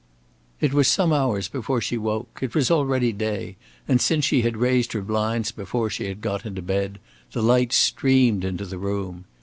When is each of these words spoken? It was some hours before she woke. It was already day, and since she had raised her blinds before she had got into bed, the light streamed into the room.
It 0.59 0.73
was 0.73 0.87
some 0.87 1.13
hours 1.13 1.47
before 1.47 1.79
she 1.79 1.95
woke. 1.95 2.39
It 2.41 2.55
was 2.55 2.71
already 2.71 3.11
day, 3.13 3.55
and 3.87 4.01
since 4.01 4.25
she 4.25 4.41
had 4.41 4.57
raised 4.57 4.93
her 4.93 5.01
blinds 5.03 5.51
before 5.51 5.91
she 5.91 6.05
had 6.07 6.21
got 6.21 6.43
into 6.43 6.63
bed, 6.63 6.97
the 7.33 7.43
light 7.43 7.71
streamed 7.71 8.43
into 8.43 8.65
the 8.65 8.79
room. 8.79 9.25